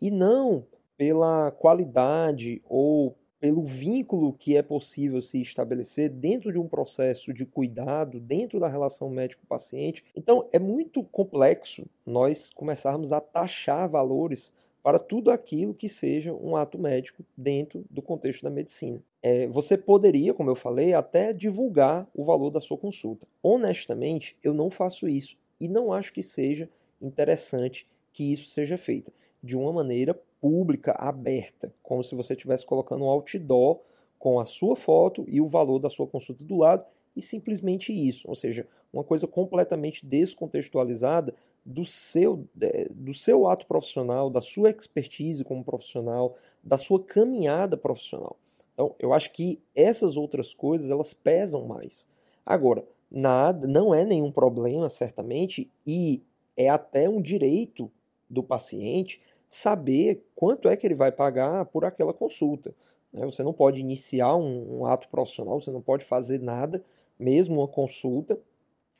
e 0.00 0.10
não 0.10 0.66
pela 0.96 1.50
qualidade 1.52 2.60
ou 2.68 3.16
pelo 3.40 3.64
vínculo 3.64 4.34
que 4.34 4.56
é 4.56 4.62
possível 4.62 5.22
se 5.22 5.40
estabelecer 5.40 6.10
dentro 6.10 6.52
de 6.52 6.58
um 6.58 6.68
processo 6.68 7.32
de 7.32 7.46
cuidado, 7.46 8.20
dentro 8.20 8.60
da 8.60 8.68
relação 8.68 9.08
médico-paciente. 9.08 10.04
Então, 10.14 10.46
é 10.52 10.58
muito 10.58 11.02
complexo 11.02 11.86
nós 12.04 12.50
começarmos 12.52 13.12
a 13.12 13.20
taxar 13.20 13.88
valores 13.88 14.52
para 14.82 14.98
tudo 14.98 15.30
aquilo 15.30 15.74
que 15.74 15.88
seja 15.88 16.32
um 16.32 16.56
ato 16.56 16.78
médico 16.78 17.24
dentro 17.36 17.84
do 17.90 18.02
contexto 18.02 18.42
da 18.42 18.50
medicina. 18.50 19.02
É, 19.22 19.46
você 19.46 19.76
poderia, 19.76 20.32
como 20.32 20.50
eu 20.50 20.54
falei, 20.54 20.94
até 20.94 21.32
divulgar 21.32 22.08
o 22.14 22.24
valor 22.24 22.50
da 22.50 22.60
sua 22.60 22.78
consulta. 22.78 23.26
Honestamente, 23.42 24.36
eu 24.42 24.54
não 24.54 24.70
faço 24.70 25.08
isso 25.08 25.36
e 25.58 25.68
não 25.68 25.92
acho 25.92 26.12
que 26.12 26.22
seja 26.22 26.68
interessante 27.00 27.86
que 28.12 28.32
isso 28.32 28.48
seja 28.48 28.76
feito 28.76 29.12
de 29.42 29.56
uma 29.56 29.72
maneira 29.72 30.18
pública, 30.40 30.92
aberta, 30.92 31.72
como 31.82 32.02
se 32.02 32.14
você 32.14 32.34
estivesse 32.34 32.64
colocando 32.64 33.04
um 33.04 33.08
outdoor 33.08 33.80
com 34.18 34.38
a 34.38 34.44
sua 34.44 34.76
foto 34.76 35.24
e 35.28 35.40
o 35.40 35.46
valor 35.46 35.78
da 35.78 35.90
sua 35.90 36.06
consulta 36.06 36.44
do 36.44 36.56
lado 36.56 36.84
e 37.16 37.22
simplesmente 37.22 37.92
isso, 37.92 38.28
ou 38.28 38.34
seja, 38.34 38.66
uma 38.92 39.04
coisa 39.04 39.26
completamente 39.26 40.04
descontextualizada 40.04 41.34
do 41.64 41.84
seu, 41.84 42.48
do 42.90 43.14
seu 43.14 43.46
ato 43.46 43.66
profissional, 43.66 44.30
da 44.30 44.40
sua 44.40 44.70
expertise 44.70 45.44
como 45.44 45.64
profissional, 45.64 46.36
da 46.62 46.78
sua 46.78 47.02
caminhada 47.02 47.76
profissional. 47.76 48.36
Então, 48.74 48.94
eu 48.98 49.12
acho 49.12 49.30
que 49.32 49.60
essas 49.74 50.16
outras 50.16 50.54
coisas 50.54 50.90
elas 50.90 51.12
pesam 51.12 51.66
mais. 51.66 52.06
Agora, 52.44 52.84
nada, 53.10 53.66
não 53.66 53.94
é 53.94 54.04
nenhum 54.04 54.32
problema, 54.32 54.88
certamente, 54.88 55.70
e 55.86 56.22
é 56.56 56.68
até 56.68 57.08
um 57.08 57.20
direito 57.20 57.90
do 58.28 58.42
paciente 58.42 59.20
saber 59.50 60.24
quanto 60.36 60.68
é 60.68 60.76
que 60.76 60.86
ele 60.86 60.94
vai 60.94 61.10
pagar 61.10 61.66
por 61.66 61.84
aquela 61.84 62.14
consulta. 62.14 62.72
Né? 63.12 63.26
Você 63.26 63.42
não 63.42 63.52
pode 63.52 63.80
iniciar 63.80 64.36
um, 64.36 64.78
um 64.78 64.86
ato 64.86 65.08
profissional, 65.08 65.60
você 65.60 65.72
não 65.72 65.82
pode 65.82 66.04
fazer 66.04 66.40
nada, 66.40 66.82
mesmo 67.18 67.56
uma 67.56 67.66
consulta, 67.66 68.38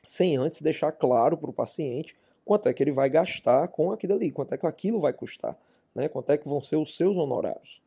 sem 0.03 0.35
antes 0.35 0.61
deixar 0.61 0.91
claro 0.91 1.37
para 1.37 1.49
o 1.49 1.53
paciente 1.53 2.17
quanto 2.43 2.67
é 2.67 2.73
que 2.73 2.83
ele 2.83 2.91
vai 2.91 3.09
gastar 3.09 3.69
com 3.69 3.91
aquilo 3.91 4.13
ali, 4.13 4.29
quanto 4.29 4.53
é 4.53 4.57
que 4.57 4.67
aquilo 4.67 4.99
vai 4.99 5.13
custar, 5.13 5.57
né? 5.95 6.09
quanto 6.09 6.31
é 6.31 6.37
que 6.37 6.49
vão 6.49 6.59
ser 6.59 6.75
os 6.75 6.97
seus 6.97 7.15
honorários. 7.15 7.81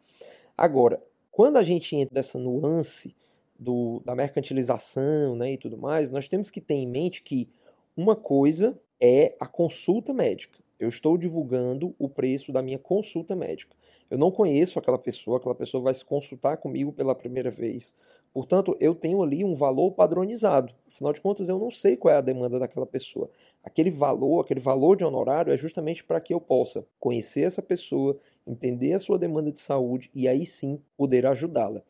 Agora, 0.57 1.03
quando 1.31 1.59
a 1.59 1.63
gente 1.63 1.95
entra 1.95 2.15
nessa 2.15 2.39
nuance 2.39 3.15
do, 3.59 4.01
da 4.07 4.15
mercantilização 4.15 5.37
né, 5.37 5.53
e 5.53 5.59
tudo 5.59 5.77
mais, 5.77 6.11
nós 6.11 6.29
temos 6.29 6.51
que 6.51 6.63
ter 6.63 6.75
em 6.75 6.87
mente 6.87 7.23
que 7.23 7.49
uma 7.95 8.17
coisa 8.17 8.81
é 8.99 9.37
a 9.39 9.47
consulta 9.47 10.15
médica. 10.15 10.64
Eu 10.79 10.89
estou 10.89 11.17
divulgando 11.17 11.95
o 11.99 12.09
preço 12.09 12.53
da 12.53 12.63
minha 12.63 12.79
consulta 12.79 13.35
médica. 13.37 13.75
Eu 14.11 14.19
não 14.19 14.31
conheço 14.31 14.79
aquela 14.79 14.99
pessoa, 14.99 15.39
aquela 15.39 15.55
pessoa 15.55 15.83
vai 15.83 15.95
se 15.95 16.05
consultar 16.05 16.57
comigo 16.57 16.93
pela 16.93 17.15
primeira 17.15 17.51
vez. 17.51 17.95
Portanto, 18.33 18.77
eu 18.81 18.95
tenho 18.95 19.23
ali 19.23 19.45
um 19.45 19.55
valor 19.55 19.93
padronizado. 19.93 20.75
Afinal 20.89 21.13
de 21.13 21.21
contas, 21.21 21.49
eu 21.49 21.59
não 21.59 21.71
sei 21.71 21.97
qual 21.97 22.15
é 22.15 22.19
a 22.19 22.21
demanda 22.21 22.59
daquela 22.59 22.87
pessoa. 22.87 23.31
Aquele 23.63 23.91
valor, 23.91 24.41
aquele 24.41 24.61
valor 24.61 24.97
de 24.97 25.05
honorário 25.05 25.53
é 25.53 25.57
justamente 25.57 26.03
para 26.03 26.21
que 26.21 26.35
eu 26.35 26.41
possa 26.41 26.85
conhecer 26.99 27.43
essa 27.43 27.63
pessoa, 27.63 28.19
entender 28.47 28.93
a 28.93 28.99
sua 28.99 29.19
demanda 29.19 29.51
de 29.51 29.61
saúde 29.61 30.11
e 30.15 30.29
aí 30.29 30.45
sim 30.45 30.81
poder 30.97 31.27
ajudá-la. 31.27 31.81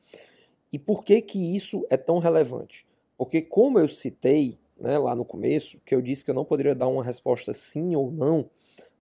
E 0.73 0.79
por 0.79 1.05
que 1.05 1.21
que 1.23 1.57
isso 1.57 1.87
é 1.91 1.97
tão 1.97 2.19
relevante? 2.19 2.87
Porque 3.17 3.41
como 3.41 3.79
eu 3.79 3.89
citei 3.89 4.59
né, 4.79 4.99
lá 4.99 5.15
no 5.15 5.25
começo, 5.25 5.79
que 5.85 5.95
eu 5.95 6.03
disse 6.03 6.25
que 6.25 6.31
eu 6.31 6.35
não 6.35 6.45
poderia 6.45 6.75
dar 6.75 6.89
uma 6.89 7.03
resposta 7.03 7.53
sim 7.53 7.97
ou 7.97 8.11
não 8.11 8.51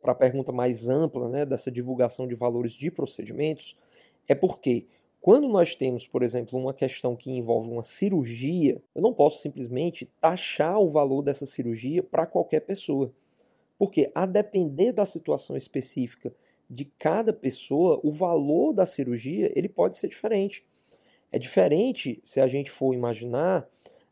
para 0.03 0.11
a 0.11 0.15
pergunta 0.15 0.51
mais 0.51 0.89
ampla 0.89 1.29
né, 1.29 1.45
dessa 1.45 1.71
divulgação 1.71 2.27
de 2.27 2.35
valores 2.35 2.73
de 2.73 2.91
procedimentos, 2.91 3.75
é 4.27 4.35
porque 4.35 4.85
quando 5.21 5.47
nós 5.47 5.73
temos, 5.73 6.05
por 6.05 6.21
exemplo, 6.21 6.59
uma 6.59 6.73
questão 6.73 7.15
que 7.15 7.31
envolve 7.31 7.71
uma 7.71 7.85
cirurgia, 7.85 8.81
eu 8.93 9.01
não 9.01 9.13
posso 9.13 9.41
simplesmente 9.41 10.05
taxar 10.19 10.77
o 10.81 10.89
valor 10.89 11.21
dessa 11.21 11.45
cirurgia 11.45 12.03
para 12.03 12.25
qualquer 12.25 12.59
pessoa. 12.59 13.09
Porque, 13.79 14.11
a 14.13 14.25
depender 14.25 14.91
da 14.91 15.05
situação 15.05 15.55
específica 15.55 16.35
de 16.69 16.83
cada 16.99 17.31
pessoa, 17.31 18.01
o 18.03 18.11
valor 18.11 18.73
da 18.73 18.85
cirurgia 18.85 19.49
ele 19.57 19.69
pode 19.69 19.97
ser 19.97 20.09
diferente. 20.09 20.65
É 21.31 21.39
diferente 21.39 22.19
se 22.21 22.41
a 22.41 22.47
gente 22.47 22.69
for 22.69 22.93
imaginar 22.93 23.65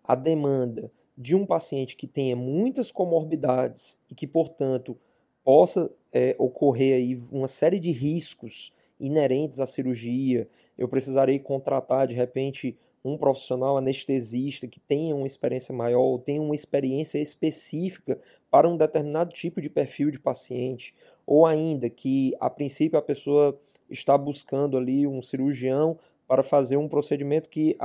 a 0.04 0.16
demanda 0.16 0.90
de 1.18 1.36
um 1.36 1.46
paciente 1.46 1.96
que 1.98 2.08
tenha 2.08 2.38
muitas 2.38 2.90
comorbidades 2.90 4.00
e 4.10 4.16
que, 4.16 4.26
portanto, 4.26 4.98
possa 5.44 5.92
é, 6.14 6.36
ocorrer 6.38 6.96
aí 6.96 7.22
uma 7.32 7.48
série 7.48 7.80
de 7.80 7.92
riscos 7.92 8.74
inerentes 9.00 9.60
à 9.60 9.66
cirurgia. 9.66 10.48
Eu 10.78 10.88
precisarei 10.88 11.40
contratar, 11.40 12.08
de 12.08 12.14
repente, 12.14 12.78
um 13.04 13.18
profissional 13.18 13.78
anestesista 13.78 14.68
que 14.68 14.80
tenha 14.80 15.16
uma 15.16 15.28
experiência 15.28 15.74
maior 15.74 16.02
ou 16.02 16.20
tenha 16.20 16.42
uma 16.42 16.56
experiência 16.56 17.18
específica 17.18 18.20
para 18.50 18.70
um 18.70 18.78
determinado 18.78 19.32
tipo 19.32 19.62
de 19.62 19.70
perfil 19.70 20.12
de 20.12 20.20
paciente, 20.20 20.94
ou 21.26 21.46
ainda 21.46 21.90
que 21.90 22.36
a 22.40 22.50
princípio 22.50 23.00
a 23.00 23.02
pessoa 23.02 23.60
está 23.90 24.18
buscando 24.18 24.78
ali 24.78 25.08
um 25.08 25.22
cirurgião 25.22 25.98
para 26.28 26.44
fazer 26.44 26.78
um 26.78 26.88
procedimento 26.88 27.50
que 27.50 27.76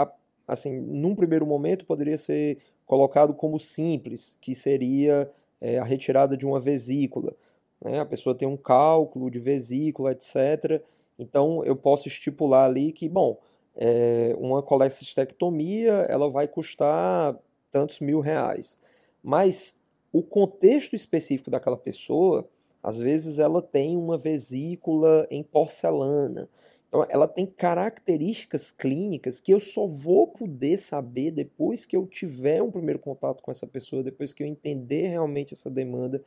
assim, 0.47 0.79
num 0.81 1.15
primeiro 1.15 1.47
momento 1.47 1.85
poderia 1.85 2.19
ser 2.19 2.59
colocado 2.85 3.35
como 3.35 3.59
simples, 3.59 4.39
que 4.41 4.55
seria 4.55 5.29
é, 5.61 5.79
a 5.79 5.85
retirada 5.85 6.37
de 6.37 6.47
uma 6.47 6.61
vesícula. 6.61 7.35
Né? 7.83 8.01
A 8.01 8.07
pessoa 8.07 8.35
tem 8.35 8.47
um 8.47 8.57
cálculo 8.57 9.31
de 9.31 9.39
vesícula, 9.39 10.13
etc. 10.13 10.83
Então 11.19 11.65
eu 11.65 11.77
posso 11.77 12.09
estipular 12.09 12.65
ali 12.69 12.93
que, 12.93 13.09
bom, 13.09 13.39
é, 13.75 14.35
uma 14.39 14.63
colexistectomia 14.63 16.07
ela 16.09 16.31
vai 16.31 16.49
custar 16.49 17.37
tantos 17.71 18.01
mil 18.01 18.21
reais. 18.21 18.79
Mas 19.23 19.79
o 20.13 20.23
contexto 20.23 20.95
específico 20.95 21.51
daquela 21.51 21.77
pessoa, 21.77 22.49
às 22.83 22.99
vezes 22.99 23.39
ela 23.39 23.61
tem 23.61 23.97
uma 23.97 24.17
vesícula 24.17 25.27
em 25.31 25.43
porcelana. 25.43 26.49
Então, 26.88 27.05
ela 27.09 27.26
tem 27.26 27.47
características 27.47 28.73
clínicas 28.73 29.40
que 29.40 29.52
eu 29.52 29.61
só 29.61 29.87
vou 29.87 30.28
poder 30.28 30.78
saber 30.78 31.31
depois 31.31 31.85
que 31.85 31.97
eu 31.97 32.07
tiver 32.07 32.62
um 32.62 32.71
primeiro 32.71 32.99
contato 32.99 33.43
com 33.43 33.50
essa 33.50 33.66
pessoa, 33.66 34.02
depois 34.02 34.33
que 34.33 34.43
eu 34.43 34.47
entender 34.47 35.09
realmente 35.09 35.52
essa 35.52 35.69
demanda, 35.69 36.23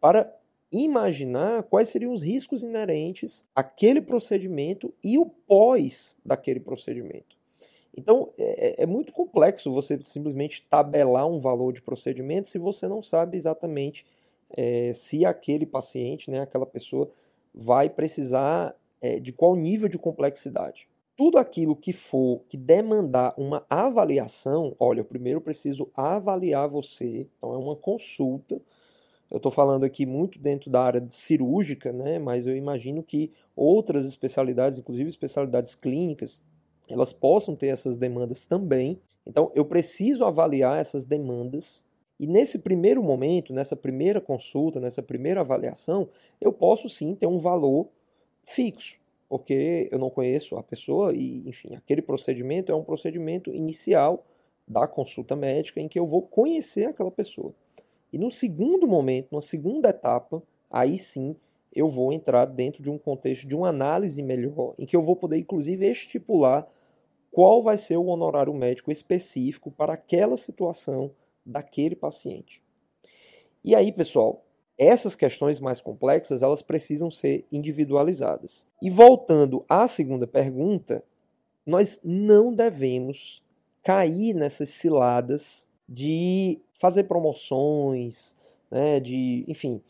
para 0.00 0.32
imaginar 0.70 1.62
quais 1.64 1.90
seriam 1.90 2.12
os 2.12 2.22
riscos 2.22 2.62
inerentes 2.62 3.44
àquele 3.54 4.00
procedimento 4.00 4.92
e 5.02 5.18
o 5.18 5.26
pós 5.26 6.16
daquele 6.24 6.60
procedimento. 6.60 7.36
Então, 7.94 8.32
é, 8.38 8.80
é, 8.80 8.82
é, 8.84 8.86
muito 8.86 9.12
complexo 9.12 9.70
você 9.70 9.98
simplesmente 10.02 10.66
tabelar 10.68 11.26
um 11.26 11.38
valor 11.38 11.72
de 11.72 11.82
procedimento 11.82 12.48
se 12.48 12.58
você 12.58 12.88
não 12.88 13.02
sabe 13.02 13.36
exatamente 13.36 14.06
é, 14.50 14.92
se 14.94 15.26
aquele 15.26 15.66
paciente, 15.66 16.30
né, 16.30 16.40
aquela 16.40 16.66
pessoa, 16.66 17.10
vai 17.54 17.90
precisar 17.90 18.74
é, 19.02 19.20
de 19.20 19.32
qual 19.32 19.54
nível 19.54 19.88
de 19.88 19.98
complexidade. 19.98 20.88
Tudo 21.14 21.36
aquilo 21.36 21.76
que 21.76 21.92
for 21.92 22.42
que 22.48 22.56
demandar 22.56 23.34
uma 23.36 23.66
avaliação, 23.68 24.74
olha, 24.78 25.00
eu 25.00 25.04
primeiro 25.04 25.42
preciso 25.42 25.90
avaliar 25.94 26.68
você, 26.68 27.28
então 27.36 27.52
é 27.52 27.58
uma 27.58 27.76
consulta 27.76 28.62
eu 29.32 29.38
estou 29.38 29.50
falando 29.50 29.84
aqui 29.84 30.04
muito 30.04 30.38
dentro 30.38 30.70
da 30.70 30.82
área 30.82 31.02
cirúrgica, 31.08 31.90
né? 31.90 32.18
mas 32.18 32.46
eu 32.46 32.54
imagino 32.54 33.02
que 33.02 33.32
outras 33.56 34.04
especialidades, 34.04 34.78
inclusive 34.78 35.08
especialidades 35.08 35.74
clínicas, 35.74 36.44
elas 36.86 37.14
possam 37.14 37.56
ter 37.56 37.68
essas 37.68 37.96
demandas 37.96 38.44
também. 38.44 39.00
Então, 39.24 39.50
eu 39.54 39.64
preciso 39.64 40.26
avaliar 40.26 40.78
essas 40.78 41.06
demandas 41.06 41.82
e 42.20 42.26
nesse 42.26 42.58
primeiro 42.58 43.02
momento, 43.02 43.54
nessa 43.54 43.74
primeira 43.74 44.20
consulta, 44.20 44.78
nessa 44.78 45.02
primeira 45.02 45.40
avaliação, 45.40 46.10
eu 46.38 46.52
posso 46.52 46.86
sim 46.90 47.14
ter 47.14 47.26
um 47.26 47.38
valor 47.38 47.88
fixo, 48.44 48.98
porque 49.28 49.88
eu 49.90 49.98
não 49.98 50.10
conheço 50.10 50.56
a 50.56 50.62
pessoa 50.62 51.14
e, 51.14 51.48
enfim, 51.48 51.74
aquele 51.74 52.02
procedimento 52.02 52.70
é 52.70 52.74
um 52.74 52.84
procedimento 52.84 53.52
inicial 53.52 54.24
da 54.66 54.86
consulta 54.86 55.34
médica 55.34 55.80
em 55.80 55.88
que 55.88 55.98
eu 55.98 56.06
vou 56.06 56.22
conhecer 56.22 56.86
aquela 56.86 57.10
pessoa. 57.10 57.54
E 58.12 58.18
no 58.18 58.30
segundo 58.30 58.86
momento, 58.86 59.28
numa 59.32 59.42
segunda 59.42 59.88
etapa, 59.88 60.42
aí 60.70 60.98
sim 60.98 61.34
eu 61.74 61.88
vou 61.88 62.12
entrar 62.12 62.44
dentro 62.44 62.82
de 62.82 62.90
um 62.90 62.98
contexto 62.98 63.46
de 63.48 63.56
uma 63.56 63.68
análise 63.68 64.22
melhor, 64.22 64.74
em 64.78 64.84
que 64.84 64.94
eu 64.94 65.02
vou 65.02 65.16
poder 65.16 65.38
inclusive 65.38 65.88
estipular 65.88 66.68
qual 67.30 67.62
vai 67.62 67.78
ser 67.78 67.96
o 67.96 68.06
honorário 68.06 68.52
médico 68.52 68.92
específico 68.92 69.70
para 69.70 69.94
aquela 69.94 70.36
situação 70.36 71.10
daquele 71.44 71.96
paciente. 71.96 72.62
E 73.64 73.74
aí, 73.74 73.90
pessoal, 73.90 74.44
essas 74.78 75.14
questões 75.14 75.60
mais 75.60 75.80
complexas, 75.80 76.42
elas 76.42 76.62
precisam 76.62 77.10
ser 77.10 77.44
individualizadas. 77.52 78.66
E 78.80 78.90
voltando 78.90 79.64
à 79.68 79.86
segunda 79.86 80.26
pergunta, 80.26 81.04
nós 81.64 82.00
não 82.02 82.54
devemos 82.54 83.42
cair 83.82 84.34
nessas 84.34 84.70
ciladas 84.70 85.68
de 85.88 86.58
fazer 86.74 87.04
promoções, 87.04 88.36
né, 88.70 88.98
de, 88.98 89.44
enfim, 89.46 89.80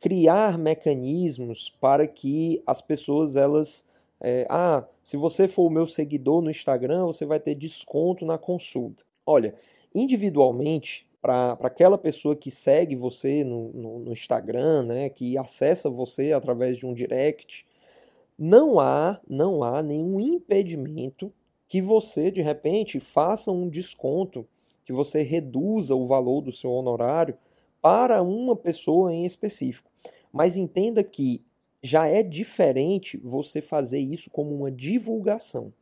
criar 0.00 0.58
mecanismos 0.58 1.72
para 1.80 2.06
que 2.06 2.62
as 2.66 2.80
pessoas 2.80 3.36
elas 3.36 3.84
é, 4.24 4.46
ah, 4.48 4.86
se 5.02 5.16
você 5.16 5.48
for 5.48 5.66
o 5.66 5.70
meu 5.70 5.86
seguidor 5.88 6.40
no 6.40 6.50
Instagram, 6.50 7.06
você 7.06 7.26
vai 7.26 7.40
ter 7.40 7.56
desconto 7.56 8.24
na 8.24 8.38
consulta. 8.38 9.02
Olha, 9.26 9.52
individualmente, 9.92 11.04
para 11.22 11.56
aquela 11.60 11.96
pessoa 11.96 12.34
que 12.34 12.50
segue 12.50 12.96
você 12.96 13.44
no, 13.44 13.72
no, 13.72 13.98
no, 14.00 14.12
Instagram, 14.12 14.82
né, 14.82 15.08
que 15.08 15.38
acessa 15.38 15.88
você 15.88 16.32
através 16.32 16.76
de 16.76 16.84
um 16.84 16.92
direct, 16.92 17.64
não 18.36 18.80
há, 18.80 19.20
não 19.28 19.62
há 19.62 19.80
nenhum 19.82 20.18
impedimento 20.18 21.32
que 21.68 21.80
você 21.80 22.28
de 22.28 22.42
repente 22.42 22.98
faça 22.98 23.52
um 23.52 23.68
desconto, 23.68 24.44
que 24.84 24.92
você 24.92 25.22
reduza 25.22 25.94
o 25.94 26.08
valor 26.08 26.40
do 26.40 26.50
seu 26.50 26.72
honorário 26.72 27.38
para 27.80 28.20
uma 28.20 28.56
pessoa 28.56 29.14
em 29.14 29.24
específico. 29.24 29.88
Mas 30.32 30.56
entenda 30.56 31.04
que 31.04 31.40
já 31.80 32.06
é 32.06 32.22
diferente 32.22 33.16
você 33.18 33.62
fazer 33.62 34.00
isso 34.00 34.28
como 34.28 34.54
uma 34.54 34.72
divulgação. 34.72 35.72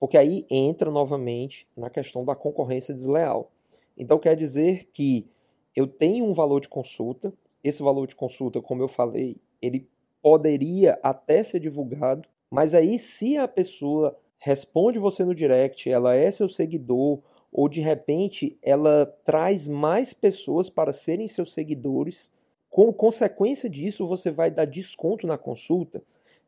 Porque 0.00 0.16
aí 0.16 0.46
entra 0.50 0.90
novamente 0.90 1.66
na 1.76 1.88
questão 1.88 2.24
da 2.24 2.34
concorrência 2.34 2.94
desleal. 2.94 3.50
Então 3.96 4.18
quer 4.18 4.36
dizer 4.36 4.88
que 4.92 5.26
eu 5.74 5.86
tenho 5.86 6.24
um 6.24 6.34
valor 6.34 6.60
de 6.60 6.68
consulta, 6.68 7.32
esse 7.62 7.82
valor 7.82 8.06
de 8.06 8.16
consulta, 8.16 8.60
como 8.60 8.82
eu 8.82 8.88
falei, 8.88 9.36
ele 9.60 9.88
poderia 10.20 10.98
até 11.02 11.42
ser 11.42 11.60
divulgado, 11.60 12.28
mas 12.50 12.74
aí 12.74 12.98
se 12.98 13.36
a 13.36 13.48
pessoa 13.48 14.16
responde 14.38 14.98
você 14.98 15.24
no 15.24 15.34
direct, 15.34 15.88
ela 15.90 16.14
é 16.14 16.30
seu 16.30 16.48
seguidor, 16.48 17.20
ou 17.52 17.68
de 17.68 17.80
repente 17.80 18.58
ela 18.62 19.06
traz 19.24 19.68
mais 19.68 20.12
pessoas 20.12 20.70
para 20.70 20.92
serem 20.92 21.28
seus 21.28 21.52
seguidores, 21.52 22.32
como 22.70 22.92
consequência 22.92 23.68
disso 23.68 24.06
você 24.06 24.30
vai 24.30 24.50
dar 24.50 24.64
desconto 24.64 25.26
na 25.26 25.36
consulta, 25.36 26.02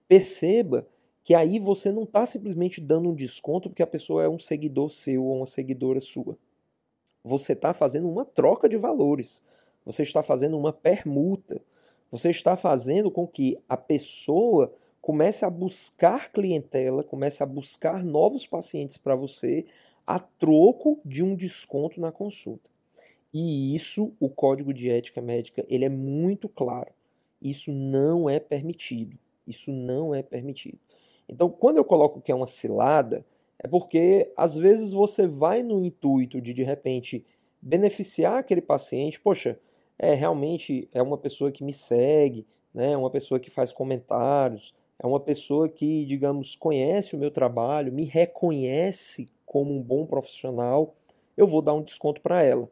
perceba 0.08 0.86
que 1.22 1.34
aí 1.34 1.58
você 1.58 1.90
não 1.92 2.04
está 2.04 2.26
simplesmente 2.26 2.80
dando 2.80 3.10
um 3.10 3.14
desconto 3.14 3.68
porque 3.68 3.82
a 3.82 3.86
pessoa 3.86 4.22
é 4.22 4.28
um 4.28 4.38
seguidor 4.38 4.90
seu 4.90 5.24
ou 5.24 5.36
uma 5.36 5.46
seguidora 5.46 6.00
sua. 6.00 6.36
Você 7.24 7.54
está 7.54 7.72
fazendo 7.72 8.08
uma 8.08 8.24
troca 8.24 8.68
de 8.68 8.76
valores. 8.76 9.42
Você 9.84 10.02
está 10.02 10.22
fazendo 10.22 10.58
uma 10.58 10.72
permuta. 10.72 11.60
Você 12.10 12.30
está 12.30 12.54
fazendo 12.54 13.10
com 13.10 13.26
que 13.26 13.58
a 13.68 13.76
pessoa 13.76 14.70
comece 15.00 15.44
a 15.44 15.50
buscar 15.50 16.30
clientela, 16.30 17.02
comece 17.02 17.42
a 17.42 17.46
buscar 17.46 18.04
novos 18.04 18.46
pacientes 18.46 18.96
para 18.96 19.16
você 19.16 19.66
a 20.06 20.18
troco 20.18 21.00
de 21.04 21.22
um 21.22 21.34
desconto 21.34 22.00
na 22.00 22.12
consulta. 22.12 22.70
E 23.32 23.74
isso, 23.74 24.12
o 24.20 24.28
Código 24.28 24.72
de 24.72 24.90
Ética 24.90 25.20
Médica, 25.20 25.66
ele 25.68 25.84
é 25.84 25.88
muito 25.88 26.48
claro. 26.48 26.92
Isso 27.42 27.72
não 27.72 28.30
é 28.30 28.38
permitido. 28.38 29.18
Isso 29.46 29.72
não 29.72 30.14
é 30.14 30.22
permitido. 30.22 30.78
Então, 31.28 31.50
quando 31.50 31.78
eu 31.78 31.84
coloco 31.84 32.20
que 32.20 32.30
é 32.30 32.34
uma 32.34 32.46
cilada, 32.46 33.24
é 33.58 33.68
porque 33.68 34.32
às 34.36 34.54
vezes 34.54 34.92
você 34.92 35.26
vai 35.26 35.62
no 35.62 35.84
intuito 35.84 36.40
de 36.40 36.52
de 36.52 36.62
repente 36.62 37.24
beneficiar 37.60 38.38
aquele 38.38 38.60
paciente, 38.60 39.20
poxa, 39.20 39.58
é 39.98 40.14
realmente 40.14 40.88
é 40.92 41.02
uma 41.02 41.16
pessoa 41.16 41.50
que 41.50 41.64
me 41.64 41.72
segue, 41.72 42.46
né, 42.72 42.96
uma 42.96 43.10
pessoa 43.10 43.40
que 43.40 43.50
faz 43.50 43.72
comentários, 43.72 44.74
é 44.98 45.06
uma 45.06 45.20
pessoa 45.20 45.68
que, 45.68 46.04
digamos, 46.04 46.56
conhece 46.56 47.14
o 47.14 47.18
meu 47.18 47.30
trabalho, 47.30 47.92
me 47.92 48.04
reconhece 48.04 49.28
como 49.46 49.74
um 49.74 49.82
bom 49.82 50.06
profissional, 50.06 50.94
eu 51.36 51.46
vou 51.46 51.62
dar 51.62 51.74
um 51.74 51.82
desconto 51.82 52.20
para 52.20 52.42
ela. 52.42 52.68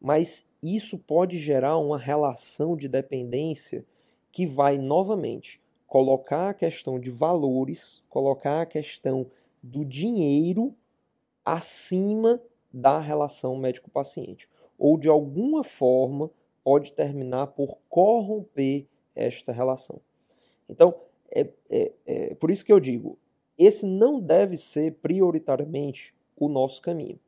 Mas 0.00 0.48
isso 0.62 0.98
pode 0.98 1.38
gerar 1.38 1.78
uma 1.78 1.98
relação 1.98 2.76
de 2.76 2.88
dependência 2.88 3.84
que 4.30 4.46
vai 4.46 4.78
novamente 4.78 5.60
colocar 5.86 6.50
a 6.50 6.54
questão 6.54 7.00
de 7.00 7.10
valores, 7.10 8.02
colocar 8.08 8.62
a 8.62 8.66
questão 8.66 9.26
do 9.62 9.84
dinheiro 9.84 10.74
acima 11.44 12.40
da 12.72 12.98
relação 12.98 13.56
médico-paciente. 13.56 14.48
Ou 14.78 14.98
de 14.98 15.08
alguma 15.08 15.64
forma 15.64 16.30
pode 16.62 16.92
terminar 16.92 17.48
por 17.48 17.78
corromper 17.88 18.86
esta 19.14 19.52
relação. 19.52 20.00
Então, 20.68 20.94
é, 21.30 21.48
é, 21.70 21.92
é 22.06 22.34
por 22.34 22.50
isso 22.50 22.64
que 22.64 22.72
eu 22.72 22.78
digo, 22.78 23.18
esse 23.58 23.86
não 23.86 24.20
deve 24.20 24.56
ser 24.56 24.94
prioritariamente 25.02 26.14
o 26.36 26.48
nosso 26.48 26.80
caminho. 26.80 27.18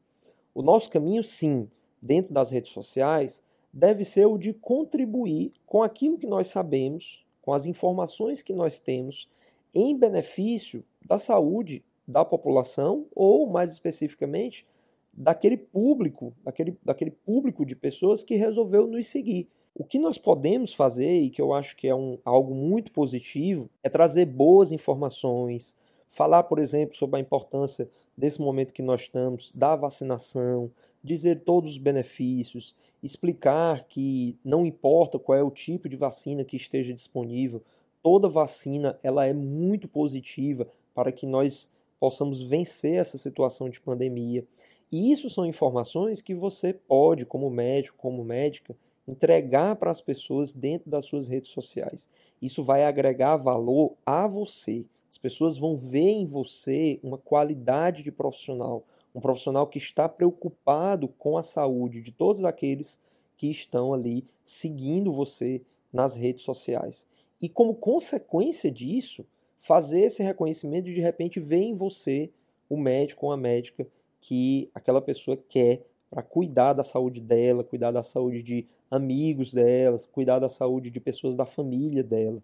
O 0.55 0.63
nosso 0.63 0.91
caminho, 0.91 1.25
sim, 1.25 1.69
dentro 2.01 2.33
das 2.33 2.53
redes 2.53 2.73
sociais, 2.73 3.43
deve 3.73 4.05
ser 4.05 4.27
o 4.27 4.39
de 4.39 4.53
contribuir 4.53 5.53
com 5.67 5.83
aquilo 5.83 6.19
que 6.19 6.27
nós 6.27 6.49
sabemos, 6.49 7.25
com 7.43 7.53
as 7.53 7.67
informações 7.67 8.43
que 8.43 8.53
nós 8.53 8.79
temos, 8.79 9.29
em 9.75 9.97
benefício 9.97 10.85
da 11.05 11.19
saúde 11.19 11.83
da 12.11 12.25
população 12.25 13.07
ou, 13.15 13.47
mais 13.47 13.73
especificamente, 13.73 14.67
daquele 15.13 15.57
público, 15.57 16.35
daquele, 16.45 16.77
daquele 16.85 17.11
público 17.11 17.65
de 17.65 17.75
pessoas 17.77 18.23
que 18.25 18.37
resolveu 18.37 18.87
nos 18.87 19.07
seguir. 19.07 19.49
O 19.75 19.85
que 19.85 19.99
nós 19.99 20.19
podemos 20.19 20.75
fazer, 20.75 21.21
e 21.21 21.31
que 21.31 21.41
eu 21.41 21.53
acho 21.53 21.77
que 21.77 21.89
é 21.89 21.95
um, 21.95 22.19
algo 22.25 22.55
muito 22.55 22.93
positivo, 22.93 23.71
é 23.83 23.89
trazer 23.89 24.27
boas 24.27 24.73
informações, 24.73 25.77
falar, 26.09 26.43
por 26.45 26.59
exemplo, 26.59 26.97
sobre 26.97 27.17
a 27.17 27.21
importância 27.21 27.89
desse 28.17 28.41
momento 28.41 28.75
que 28.75 28.83
nós 28.83 29.03
estamos, 29.03 29.53
da 29.53 29.77
vacinação, 29.77 30.71
dizer 31.03 31.41
todos 31.45 31.73
os 31.73 31.79
benefícios, 31.79 32.75
explicar 33.03 33.85
que 33.85 34.37
não 34.45 34.67
importa 34.67 35.19
qual 35.19 35.39
é 35.39 35.43
o 35.43 35.51
tipo 35.51 35.89
de 35.89 35.97
vacina 35.97 36.45
que 36.45 36.57
esteja 36.57 36.93
disponível, 36.93 37.63
toda 38.03 38.29
vacina 38.29 38.99
ela 39.03 39.27
é 39.27 39.33
muito 39.33 39.89
positiva 39.89 40.67
para 40.95 41.13
que 41.13 41.27
nós 41.27 41.71
possamos 42.01 42.43
vencer 42.43 42.95
essa 42.95 43.19
situação 43.19 43.69
de 43.69 43.81
pandemia. 43.81 44.45
E 44.91 45.13
isso 45.13 45.29
são 45.31 45.47
informações 45.47 46.23
que 46.23 46.35
você 46.35 46.73
pode, 46.73 47.27
como 47.27 47.49
médico, 47.51 47.97
como 47.99 48.25
médica, 48.25 48.75
entregar 49.07 49.77
para 49.77 49.91
as 49.91 50.01
pessoas 50.01 50.53
dentro 50.53 50.91
das 50.91 51.05
suas 51.05 51.29
redes 51.29 51.51
sociais. 51.51 52.09
Isso 52.41 52.65
vai 52.65 52.85
agregar 52.85 53.37
valor 53.37 53.95
a 54.05 54.27
você. 54.27 54.87
As 55.11 55.19
pessoas 55.19 55.59
vão 55.59 55.77
ver 55.77 56.09
em 56.09 56.27
você 56.27 56.99
uma 57.03 57.19
qualidade 57.19 58.03
de 58.03 58.11
profissional, 58.11 58.85
um 59.15 59.21
profissional 59.21 59.67
que 59.67 59.79
está 59.79 60.09
preocupado 60.09 61.09
com 61.09 61.37
a 61.37 61.43
saúde 61.43 62.01
de 62.01 62.13
todos 62.13 62.45
aqueles 62.45 63.01
que 63.37 63.49
estão 63.49 63.93
ali 63.93 64.25
seguindo 64.45 65.13
você 65.13 65.63
nas 65.93 66.17
redes 66.17 66.45
sociais. 66.45 67.07
E 67.43 67.49
como 67.49 67.75
consequência 67.75 68.71
disso, 68.71 69.25
fazer 69.61 70.01
esse 70.01 70.23
reconhecimento 70.23 70.87
de 70.87 70.95
de 70.95 71.01
repente 71.01 71.39
ver 71.39 71.63
em 71.63 71.75
você 71.75 72.31
o 72.69 72.77
médico 72.77 73.27
ou 73.27 73.33
a 73.33 73.37
médica 73.37 73.87
que 74.21 74.71
aquela 74.75 75.01
pessoa 75.01 75.37
quer 75.37 75.87
para 76.11 76.23
cuidar 76.23 76.73
da 76.73 76.83
saúde 76.83 77.21
dela, 77.21 77.63
cuidar 77.63 77.93
da 77.93 78.03
saúde 78.03 78.43
de 78.43 78.67
amigos 78.91 79.55
delas, 79.55 80.07
cuidar 80.07 80.41
da 80.41 80.49
saúde 80.49 80.91
de 80.91 80.99
pessoas 80.99 81.37
da 81.37 81.47
família 81.47 82.03
dela. 82.03 82.43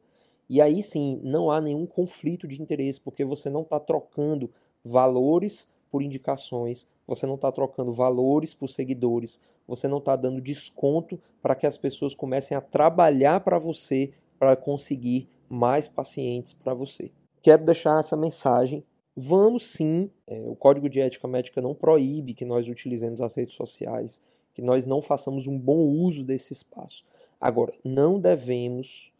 E 0.49 0.61
aí 0.61 0.83
sim, 0.83 1.21
não 1.25 1.51
há 1.51 1.61
nenhum 1.61 1.87
conflito 1.87 2.47
de 2.47 2.63
interesse, 2.63 3.01
porque 3.01 3.25
você 3.25 3.51
não 3.51 3.63
está 3.63 3.81
trocando 3.81 4.49
valores 4.85 5.69
por 5.91 6.03
indicações, 6.03 6.87
você 7.07 7.27
não 7.27 7.35
está 7.35 7.51
trocando 7.51 7.93
valores 7.93 8.55
por 8.55 8.69
seguidores, 8.69 9.41
você 9.67 9.89
não 9.89 9.99
está 9.99 10.15
dando 10.15 10.41
desconto 10.41 11.21
para 11.43 11.57
que 11.57 11.67
as 11.67 11.77
pessoas 11.77 12.15
comecem 12.15 12.57
a 12.57 12.61
trabalhar 12.61 13.41
para 13.41 13.59
você 13.59 14.13
para 14.39 14.55
conseguir 14.55 15.29
mais 15.49 15.89
pacientes 15.89 16.55
para 16.55 16.75
você. 16.75 17.11
Quero 17.43 17.65
deixar 17.65 18.01
essa 18.01 18.17
mensagem 18.17 18.85
Vamos 19.19 19.69
sim, 19.69 20.11
é, 20.27 20.45
o 20.47 20.55
Código 20.55 20.91
de 20.91 21.01
Ética 21.01 21.27
Médica 21.27 21.63
não 21.63 21.75
proíbe 21.75 22.35
que 22.35 22.45
nós 22.45 22.69
utilizemos 22.69 23.23
as 23.23 23.35
redes 23.35 23.55
sociais, 23.55 24.21
que 24.53 24.61
nós 24.61 24.85
não 24.85 25.01
façamos 25.01 25.47
um 25.47 25.59
bom 25.59 25.79
uso 25.79 26.23
desse 26.23 26.53
espaço. 26.53 27.03
Agora, 27.41 27.73
não 27.83 28.21
devemos 28.21 29.11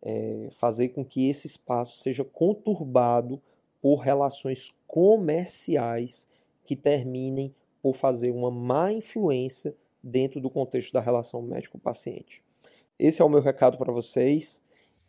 é, 0.00 0.48
fazer 0.52 0.90
com 0.90 1.04
que 1.04 1.28
esse 1.28 1.48
espaço 1.48 1.98
seja 1.98 2.24
conturbado 2.24 3.42
por 3.80 3.96
relações 3.96 4.72
comerciais 4.86 6.28
que 6.64 6.76
terminem 6.76 7.52
por 7.82 7.96
fazer 7.96 8.30
uma 8.30 8.50
má 8.50 8.92
influência 8.92 9.74
dentro 10.00 10.40
do 10.40 10.48
contexto 10.48 10.92
da 10.92 11.00
relação 11.00 11.42
médico-paciente. 11.42 12.44
Esse 12.96 13.20
é 13.20 13.24
o 13.24 13.28
meu 13.28 13.40
recado 13.40 13.76
para 13.76 13.92
vocês. 13.92 14.62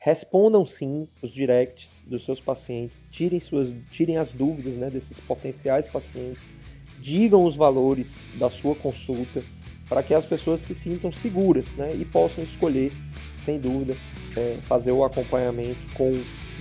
Respondam 0.06 0.66
sim 0.66 1.08
os 1.22 1.32
directs 1.32 2.04
dos 2.06 2.26
seus 2.26 2.38
pacientes, 2.38 3.06
tirem, 3.10 3.40
suas, 3.40 3.74
tirem 3.90 4.18
as 4.18 4.34
dúvidas 4.34 4.76
né, 4.76 4.90
desses 4.90 5.22
potenciais 5.22 5.88
pacientes, 5.88 6.52
digam 7.00 7.46
os 7.46 7.56
valores 7.56 8.28
da 8.38 8.50
sua 8.50 8.76
consulta 8.76 9.42
para 9.88 10.04
que 10.04 10.14
as 10.14 10.26
pessoas 10.26 10.60
se 10.60 10.76
sintam 10.76 11.10
seguras 11.10 11.76
né, 11.76 11.96
e 11.96 12.04
possam 12.04 12.44
escolher, 12.44 12.92
sem 13.38 13.58
dúvida, 13.58 13.96
é, 14.36 14.58
fazer 14.64 14.92
o 14.92 15.06
acompanhamento 15.06 15.80
com 15.96 16.14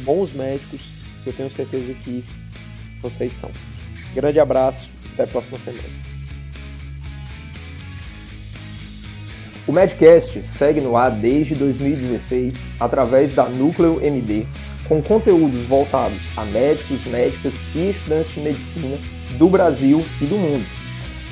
bons 0.05 0.33
médicos, 0.33 0.81
que 1.25 1.31
eu 1.31 1.33
tenho 1.33 1.51
certeza 1.51 1.93
que 1.95 2.23
vocês 3.01 3.33
são. 3.33 3.51
Grande 4.15 4.39
abraço, 4.39 4.89
até 5.15 5.25
a 5.25 5.27
próxima 5.27 5.59
semana. 5.59 6.12
O 9.67 9.73
Medcast 9.73 10.43
segue 10.43 10.81
no 10.81 10.97
ar 10.97 11.13
desde 11.13 11.55
2016 11.55 12.55
através 12.81 13.33
da 13.33 13.49
Núcleo 13.49 14.01
MD, 14.03 14.45
com 14.89 15.01
conteúdos 15.01 15.61
voltados 15.67 16.19
a 16.37 16.45
médicos, 16.47 17.05
médicas 17.07 17.55
e 17.75 17.91
estudantes 17.91 18.35
de 18.35 18.41
medicina 18.41 18.99
do 19.39 19.49
Brasil 19.49 20.03
e 20.21 20.27
do 20.27 20.37
mundo. 20.37 20.67